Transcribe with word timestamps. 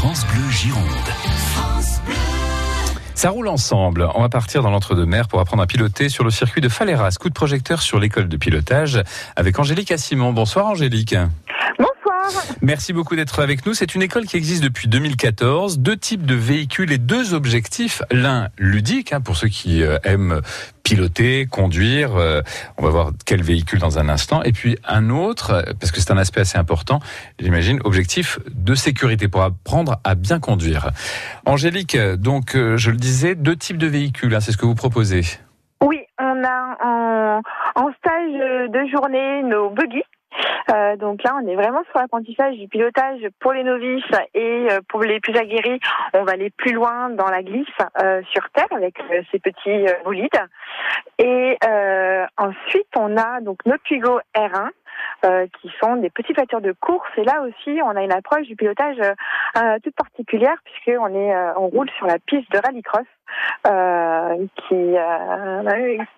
France 0.00 0.24
Bleu 0.26 0.48
Gironde. 0.48 0.84
Ça 3.16 3.30
roule 3.30 3.48
ensemble. 3.48 4.08
On 4.14 4.20
va 4.20 4.28
partir 4.28 4.62
dans 4.62 4.70
l'entre-deux-mer 4.70 5.26
pour 5.26 5.40
apprendre 5.40 5.64
à 5.64 5.66
piloter 5.66 6.08
sur 6.08 6.22
le 6.22 6.30
circuit 6.30 6.60
de 6.60 6.68
Faleras. 6.68 7.16
Coup 7.18 7.28
de 7.28 7.34
projecteur 7.34 7.82
sur 7.82 7.98
l'école 7.98 8.28
de 8.28 8.36
pilotage 8.36 9.02
avec 9.34 9.58
Angélique 9.58 9.90
Assimon. 9.90 10.32
Bonsoir 10.32 10.66
Angélique. 10.66 11.16
Bonsoir. 11.80 12.44
Merci 12.62 12.92
beaucoup 12.92 13.16
d'être 13.16 13.40
avec 13.40 13.66
nous. 13.66 13.74
C'est 13.74 13.96
une 13.96 14.02
école 14.02 14.26
qui 14.26 14.36
existe 14.36 14.62
depuis 14.62 14.86
2014. 14.86 15.80
Deux 15.80 15.96
types 15.96 16.24
de 16.24 16.36
véhicules 16.36 16.92
et 16.92 16.98
deux 16.98 17.34
objectifs. 17.34 18.00
L'un 18.12 18.50
ludique, 18.56 19.12
hein, 19.12 19.20
pour 19.20 19.36
ceux 19.36 19.48
qui 19.48 19.82
euh, 19.82 19.98
aiment 20.04 20.42
piloter, 20.88 21.46
conduire. 21.46 22.16
Euh, 22.16 22.40
on 22.78 22.82
va 22.82 22.88
voir 22.88 23.10
quel 23.26 23.42
véhicule 23.42 23.78
dans 23.78 23.98
un 23.98 24.08
instant. 24.08 24.42
Et 24.42 24.52
puis 24.52 24.78
un 24.86 25.10
autre, 25.10 25.50
euh, 25.50 25.72
parce 25.78 25.92
que 25.92 26.00
c'est 26.00 26.12
un 26.12 26.16
aspect 26.16 26.40
assez 26.40 26.56
important, 26.56 27.00
j'imagine, 27.38 27.78
objectif 27.84 28.38
de 28.54 28.74
sécurité 28.74 29.28
pour 29.28 29.42
apprendre 29.42 30.00
à 30.04 30.14
bien 30.14 30.40
conduire. 30.40 30.90
Angélique, 31.44 31.96
donc 31.96 32.52
je 32.54 32.90
le 32.90 32.96
disais, 32.96 33.34
deux 33.34 33.56
types 33.56 33.76
de 33.76 33.86
véhicules, 33.86 34.34
hein, 34.34 34.40
c'est 34.40 34.52
ce 34.52 34.56
que 34.56 34.66
vous 34.66 34.74
proposez. 34.74 35.22
Oui, 35.82 36.00
on 36.18 36.42
a 36.44 36.76
en, 36.82 37.40
en 37.74 37.92
stage 37.98 38.70
de 38.72 38.90
journée 38.90 39.42
nos 39.42 39.70
buggy 39.70 40.02
euh, 40.70 40.96
donc 40.96 41.22
là, 41.22 41.36
on 41.42 41.46
est 41.46 41.54
vraiment 41.54 41.82
sur 41.90 42.00
l'apprentissage 42.00 42.56
du 42.56 42.68
pilotage 42.68 43.20
pour 43.40 43.52
les 43.52 43.64
novices 43.64 44.04
et 44.34 44.68
euh, 44.70 44.80
pour 44.88 45.02
les 45.02 45.20
plus 45.20 45.36
aguerris, 45.36 45.80
on 46.14 46.24
va 46.24 46.32
aller 46.32 46.50
plus 46.50 46.72
loin 46.72 47.10
dans 47.10 47.28
la 47.28 47.42
glisse 47.42 47.66
euh, 48.02 48.22
sur 48.32 48.48
terre 48.50 48.68
avec 48.70 48.96
ces 49.30 49.38
petits 49.38 49.86
bolides. 50.04 50.28
Et 51.18 51.56
ensuite, 52.36 52.88
on 52.96 53.16
a 53.16 53.40
donc 53.40 53.64
nos 53.66 53.76
Twigo 53.78 54.20
R1 54.36 54.66
euh, 54.66 54.70
qui 55.22 55.70
sont 55.80 55.96
des 55.96 56.10
petites 56.10 56.36
voitures 56.36 56.60
de 56.60 56.72
course. 56.72 57.08
Et 57.16 57.24
là 57.24 57.42
aussi, 57.42 57.80
on 57.82 57.90
a 57.90 58.02
une 58.02 58.12
approche 58.12 58.46
du 58.46 58.56
pilotage 58.56 58.98
euh, 59.00 59.78
toute 59.82 59.94
particulière 59.94 60.56
puisqu'on 60.64 61.14
est, 61.14 61.34
euh, 61.34 61.52
on 61.56 61.68
roule 61.68 61.90
sur 61.96 62.06
la 62.06 62.18
piste 62.18 62.50
de 62.52 62.58
rallycross 62.58 63.06
qui, 64.68 64.94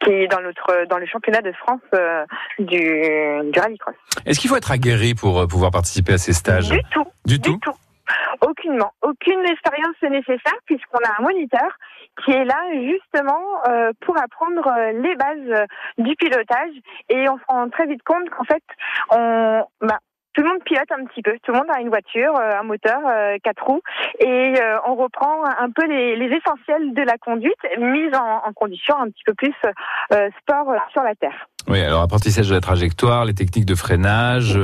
qui 0.00 0.10
est 0.10 0.28
dans 0.28 0.40
notre, 0.40 0.86
dans 0.88 0.98
le 0.98 1.06
championnat 1.06 1.40
de 1.40 1.52
France 1.52 1.80
du, 2.58 3.50
du 3.52 3.60
rallycross. 3.60 3.94
Est-ce 4.26 4.40
qu'il 4.40 4.50
faut 4.50 4.56
être 4.56 4.70
aguerri 4.70 5.14
pour 5.14 5.46
pouvoir 5.48 5.70
participer 5.70 6.14
à 6.14 6.18
ces 6.18 6.32
stages 6.32 6.68
Du 6.68 6.82
tout. 6.90 7.06
Du 7.24 7.40
tout. 7.40 7.58
Aucune 9.02 9.44
expérience 9.46 10.00
nécessaire 10.02 10.58
puisqu'on 10.66 10.98
a 10.98 11.18
un 11.18 11.22
moniteur 11.22 11.70
qui 12.24 12.32
est 12.32 12.44
là 12.44 12.60
justement 12.72 13.42
euh, 13.68 13.92
pour 14.00 14.16
apprendre 14.18 14.66
euh, 14.66 14.92
les 14.92 15.14
bases 15.16 15.66
du 15.98 16.14
pilotage 16.16 16.74
et 17.08 17.28
on 17.28 17.38
se 17.38 17.44
rend 17.48 17.68
très 17.70 17.86
vite 17.86 18.02
compte 18.02 18.28
qu'en 18.30 18.44
fait 18.44 18.62
on 19.10 19.64
bah, 19.80 19.98
tout 20.34 20.42
le 20.44 20.50
monde 20.50 20.62
pilote 20.62 20.90
un 20.92 21.04
petit 21.04 21.22
peu. 21.22 21.36
Tout 21.42 21.50
le 21.50 21.58
monde 21.58 21.70
a 21.74 21.80
une 21.80 21.88
voiture, 21.88 22.32
euh, 22.36 22.60
un 22.60 22.62
moteur, 22.62 23.00
quatre 23.42 23.64
roues, 23.64 23.80
et 24.20 24.54
on 24.86 24.94
reprend 24.94 25.44
un 25.44 25.70
peu 25.70 25.84
les, 25.86 26.30
essentiels 26.32 26.94
de 26.94 27.02
la 27.02 27.18
conduite, 27.18 27.58
mise 27.76 28.14
en, 28.14 28.46
en 28.46 28.52
condition 28.52 28.96
un 29.00 29.06
petit 29.06 29.24
peu 29.26 29.34
plus 29.34 29.54
sport 30.38 30.72
sur 30.92 31.02
la 31.02 31.16
terre. 31.16 31.48
Oui, 31.68 31.80
alors 31.80 32.02
apprentissage 32.02 32.48
de 32.48 32.54
la 32.54 32.60
trajectoire, 32.60 33.24
les 33.24 33.34
techniques 33.34 33.66
de 33.66 33.74
freinage, 33.74 34.58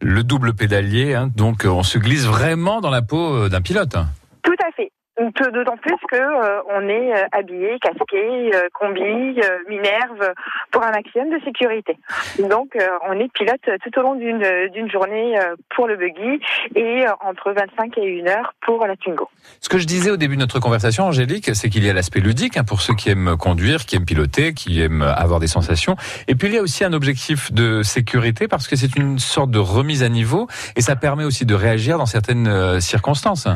le 0.00 0.24
double 0.24 0.54
pédalier, 0.54 1.14
hein, 1.14 1.30
donc 1.34 1.64
on 1.66 1.82
se 1.82 1.98
glisse 1.98 2.26
vraiment 2.26 2.80
dans 2.80 2.90
la 2.90 3.02
peau 3.02 3.48
d'un 3.48 3.62
pilote. 3.62 3.96
Tout 4.42 4.56
à 4.62 4.72
fait. 4.76 4.90
D'autant 5.32 5.76
plus 5.76 5.96
que 6.10 6.16
euh, 6.16 6.60
on 6.68 6.88
est 6.88 7.14
euh, 7.14 7.26
habillé, 7.32 7.78
casqué, 7.80 8.54
euh, 8.54 8.68
combi, 8.74 9.40
minerve 9.68 10.32
pour 10.70 10.82
un 10.82 10.90
maximum 10.90 11.30
de 11.30 11.42
sécurité. 11.44 11.96
Donc 12.38 12.76
on 13.08 13.12
est 13.12 13.32
pilote 13.32 13.60
tout 13.82 13.98
au 13.98 14.02
long 14.02 14.14
d'une 14.14 14.90
journée 14.90 15.38
pour 15.74 15.86
le 15.86 15.96
buggy 15.96 16.40
et 16.74 17.04
entre 17.20 17.52
25 17.52 17.96
et 17.98 18.22
1 18.22 18.28
heure 18.28 18.54
pour 18.60 18.86
la 18.86 18.96
Twingo. 18.96 19.28
Ce 19.60 19.68
que 19.68 19.78
je 19.78 19.86
disais 19.86 20.10
au 20.10 20.16
début 20.16 20.34
de 20.34 20.40
notre 20.40 20.60
conversation, 20.60 21.04
Angélique, 21.04 21.54
c'est 21.54 21.68
qu'il 21.68 21.84
y 21.84 21.90
a 21.90 21.92
l'aspect 21.92 22.20
ludique 22.20 22.56
hein, 22.56 22.64
pour 22.64 22.80
ceux 22.80 22.94
qui 22.94 23.10
aiment 23.10 23.36
conduire, 23.36 23.86
qui 23.86 23.96
aiment 23.96 24.04
piloter, 24.04 24.52
qui 24.52 24.80
aiment 24.80 25.02
avoir 25.02 25.40
des 25.40 25.46
sensations. 25.46 25.96
Et 26.28 26.34
puis 26.34 26.48
il 26.48 26.54
y 26.54 26.58
a 26.58 26.62
aussi 26.62 26.84
un 26.84 26.92
objectif 26.92 27.52
de 27.52 27.82
sécurité 27.82 28.48
parce 28.48 28.68
que 28.68 28.76
c'est 28.76 28.96
une 28.96 29.18
sorte 29.18 29.50
de 29.50 29.58
remise 29.58 30.02
à 30.02 30.08
niveau 30.08 30.48
et 30.76 30.80
ça 30.80 30.96
permet 30.96 31.24
aussi 31.24 31.46
de 31.46 31.54
réagir 31.54 31.98
dans 31.98 32.06
certaines 32.06 32.80
circonstances. 32.80 33.48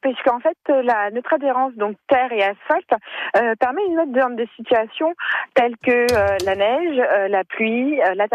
Puisqu'en 0.00 0.40
fait, 0.40 0.56
la, 0.68 1.10
notre 1.10 1.34
adhérence, 1.34 1.74
donc 1.74 1.96
terre 2.08 2.32
et 2.32 2.42
asphalte, 2.42 2.92
euh, 3.36 3.54
permet 3.58 3.84
une 3.86 3.96
note 3.96 4.12
de, 4.12 4.46
situations 4.56 5.14
telles 5.54 5.76
que 5.78 5.90
euh, 5.90 6.36
la 6.44 6.56
neige, 6.56 6.98
euh, 6.98 7.28
la 7.28 7.44
pluie, 7.44 7.96
la, 8.14 8.26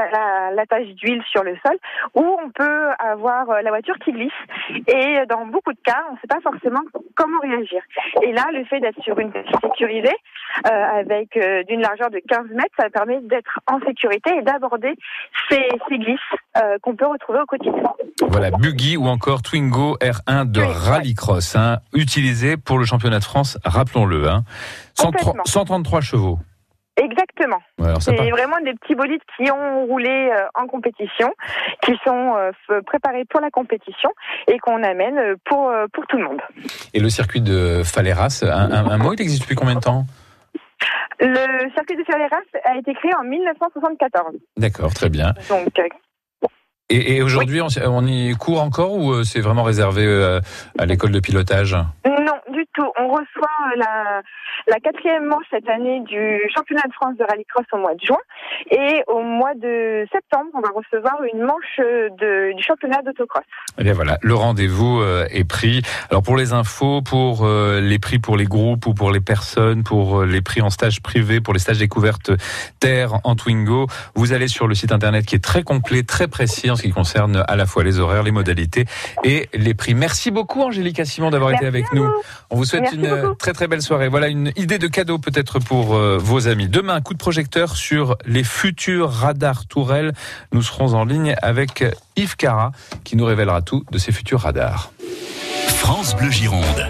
d'huile 0.95 1.23
sur 1.29 1.43
le 1.43 1.55
sol, 1.65 1.77
où 2.15 2.37
on 2.43 2.49
peut 2.49 2.89
avoir 2.99 3.61
la 3.61 3.69
voiture 3.69 3.97
qui 3.99 4.11
glisse. 4.11 4.31
Et 4.87 5.25
dans 5.27 5.45
beaucoup 5.45 5.73
de 5.73 5.79
cas, 5.83 6.03
on 6.09 6.13
ne 6.13 6.17
sait 6.19 6.27
pas 6.27 6.41
forcément 6.41 6.81
comment 7.15 7.39
réagir. 7.41 7.81
Et 8.23 8.31
là, 8.31 8.45
le 8.51 8.63
fait 8.65 8.79
d'être 8.79 9.01
sur 9.01 9.17
une 9.19 9.31
piste 9.31 9.49
sécurisée, 9.61 10.15
avec 10.63 11.37
d'une 11.67 11.81
largeur 11.81 12.09
de 12.09 12.19
15 12.27 12.47
mètres, 12.51 12.75
ça 12.77 12.89
permet 12.89 13.19
d'être 13.21 13.59
en 13.67 13.79
sécurité 13.81 14.31
et 14.37 14.41
d'aborder 14.41 14.93
ces, 15.49 15.67
ces 15.87 15.97
glisses 15.97 16.19
qu'on 16.81 16.95
peut 16.95 17.07
retrouver 17.07 17.39
au 17.39 17.45
quotidien. 17.45 17.93
Voilà, 18.21 18.51
Buggy 18.51 18.97
ou 18.97 19.07
encore 19.07 19.41
Twingo 19.41 19.97
R1 19.97 20.51
de 20.51 20.61
rallycross, 20.61 21.55
hein, 21.55 21.77
utilisé 21.93 22.57
pour 22.57 22.77
le 22.77 22.85
championnat 22.85 23.19
de 23.19 23.23
France, 23.23 23.57
rappelons-le. 23.63 24.29
Hein. 24.29 24.43
133 24.95 26.01
chevaux. 26.01 26.39
Exactement. 26.97 27.59
c'est 28.01 28.29
vraiment 28.29 28.57
des 28.63 28.73
petits 28.73 28.95
bolides 28.95 29.21
qui 29.37 29.49
ont 29.49 29.85
roulé 29.85 30.09
euh, 30.09 30.45
en 30.53 30.67
compétition, 30.67 31.33
qui 31.81 31.93
sont 32.05 32.35
euh, 32.35 32.81
préparés 32.85 33.23
pour 33.29 33.39
la 33.39 33.49
compétition 33.49 34.09
et 34.47 34.59
qu'on 34.59 34.83
amène 34.83 35.17
euh, 35.17 35.35
pour, 35.45 35.71
pour 35.93 36.05
tout 36.07 36.17
le 36.17 36.25
monde. 36.25 36.41
Et 36.93 36.99
le 36.99 37.09
circuit 37.09 37.39
de 37.39 37.83
Faleras, 37.85 38.43
un, 38.43 38.71
un, 38.71 38.97
mot, 38.97 39.13
il 39.13 39.21
existe 39.21 39.43
depuis 39.43 39.55
combien 39.55 39.75
de 39.75 39.79
temps? 39.79 40.05
Le 41.19 41.71
circuit 41.73 41.97
de 41.97 42.03
Faleras 42.03 42.37
a 42.63 42.77
été 42.77 42.93
créé 42.93 43.11
en 43.15 43.23
1974. 43.23 44.35
D'accord, 44.57 44.93
très 44.93 45.09
bien. 45.09 45.33
Donc, 45.49 45.79
et, 46.91 47.15
et 47.17 47.21
aujourd'hui, 47.21 47.61
on, 47.61 47.67
on, 47.85 48.05
y 48.07 48.33
court 48.35 48.61
encore 48.61 48.93
ou 48.93 49.23
c'est 49.23 49.41
vraiment 49.41 49.63
réservé 49.63 50.39
à 50.77 50.85
l'école 50.85 51.11
de 51.11 51.19
pilotage? 51.19 51.75
On 52.97 53.07
reçoit 53.07 53.47
euh, 53.73 53.77
la, 53.77 54.21
la 54.67 54.79
quatrième 54.79 55.25
manche 55.25 55.45
cette 55.49 55.67
année 55.69 56.01
du 56.01 56.41
championnat 56.53 56.83
de 56.87 56.93
France 56.93 57.15
de 57.17 57.23
rallycross 57.23 57.65
au 57.73 57.77
mois 57.77 57.95
de 57.95 58.01
juin. 58.01 58.17
Et 58.71 59.03
au 59.07 59.21
mois 59.21 59.53
de 59.55 60.07
septembre, 60.11 60.49
on 60.53 60.61
va 60.61 60.69
recevoir 60.75 61.17
une 61.33 61.43
manche 61.43 61.79
euh, 61.79 62.09
de, 62.09 62.55
du 62.55 62.63
championnat 62.63 63.01
d'autocross. 63.01 63.43
Et 63.43 63.73
eh 63.79 63.83
bien 63.83 63.93
voilà, 63.93 64.17
le 64.21 64.33
rendez-vous 64.33 65.01
euh, 65.01 65.25
est 65.31 65.43
pris. 65.43 65.81
Alors 66.09 66.23
pour 66.23 66.37
les 66.37 66.53
infos, 66.53 67.01
pour 67.01 67.47
les 67.47 67.99
prix 67.99 68.19
pour 68.19 68.37
les 68.37 68.45
groupes 68.45 68.85
ou 68.85 68.93
pour 68.93 69.11
les 69.11 69.19
personnes, 69.19 69.83
pour 69.83 70.23
les 70.23 70.41
prix 70.41 70.61
en 70.61 70.69
stage 70.69 71.01
privé, 71.01 71.41
pour 71.41 71.53
les 71.53 71.59
stages 71.59 71.79
découvertes 71.79 72.31
Terre 72.79 73.19
en 73.23 73.35
Twingo, 73.35 73.87
vous 74.15 74.33
allez 74.33 74.47
sur 74.47 74.67
le 74.67 74.75
site 74.75 74.91
internet 74.91 75.25
qui 75.25 75.35
est 75.35 75.43
très 75.43 75.63
complet, 75.63 76.03
très 76.03 76.27
précis 76.27 76.69
en 76.69 76.75
ce 76.75 76.83
qui 76.83 76.91
concerne 76.91 77.43
à 77.47 77.55
la 77.55 77.65
fois 77.65 77.83
les 77.83 77.99
horaires, 77.99 78.23
les 78.23 78.31
modalités 78.31 78.85
et 79.23 79.49
les 79.53 79.73
prix. 79.73 79.93
Merci 79.93 80.31
beaucoup 80.31 80.61
Angélique 80.61 81.05
Simon 81.05 81.29
d'avoir 81.29 81.51
été 81.51 81.65
avec 81.65 81.91
nous. 81.93 82.07
On 82.49 82.55
vous 82.55 82.65
souhaite 82.69 82.93
une 82.93 83.35
très 83.37 83.53
très 83.53 83.67
belle 83.67 83.81
soirée. 83.81 84.07
Voilà 84.07 84.27
une 84.27 84.51
idée 84.55 84.79
de 84.79 84.87
cadeau 84.87 85.17
peut-être 85.17 85.59
pour 85.59 85.95
euh, 85.95 86.17
vos 86.17 86.47
amis. 86.47 86.67
Demain, 86.67 87.01
coup 87.01 87.13
de 87.13 87.19
projecteur 87.19 87.75
sur 87.75 88.17
les 88.25 88.43
futurs 88.43 89.09
radars 89.09 89.65
tourelles. 89.65 90.13
Nous 90.51 90.61
serons 90.61 90.93
en 90.93 91.05
ligne 91.05 91.35
avec 91.41 91.83
Yves 92.15 92.35
Cara 92.35 92.71
qui 93.03 93.15
nous 93.15 93.25
révélera 93.25 93.61
tout 93.61 93.83
de 93.91 93.97
ces 93.97 94.11
futurs 94.11 94.41
radars. 94.41 94.91
France 95.67 96.15
Bleu 96.15 96.29
Gironde. 96.29 96.87